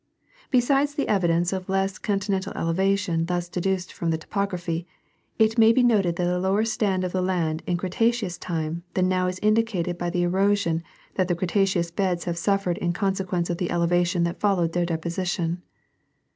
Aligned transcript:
Besides 0.49 0.95
the 0.95 1.07
evidence 1.07 1.53
of 1.53 1.69
less 1.69 1.99
continental 1.99 2.53
elevation 2.57 3.27
thus 3.27 3.47
deduced 3.47 3.93
from 3.93 4.09
the 4.09 4.17
topography, 4.17 4.87
it 5.37 5.59
may 5.59 5.71
be 5.71 5.83
noted 5.83 6.15
that 6.15 6.25
a 6.25 6.39
lower 6.39 6.65
stand 6.65 7.03
of 7.03 7.11
the 7.11 7.21
land 7.21 7.61
in 7.67 7.77
Cretaceous 7.77 8.39
time 8.39 8.81
than 8.95 9.07
now 9.07 9.27
is 9.27 9.37
indicated 9.43 9.99
by 9.99 10.09
the 10.09 10.23
erosion 10.23 10.81
that 11.17 11.27
the 11.27 11.35
Cretaceous 11.35 11.91
beds 11.91 12.23
have 12.23 12.39
suffered 12.39 12.79
in 12.79 12.93
consequence 12.93 13.51
of 13.51 13.59
the 13.59 13.69
elevation 13.69 14.23
that 14.23 14.39
followed 14.39 14.73
their 14.73 14.87
deposition. 14.87 15.61